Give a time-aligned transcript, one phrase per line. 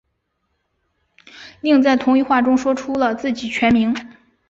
[1.61, 3.93] 另在同一话中说出了自己全名。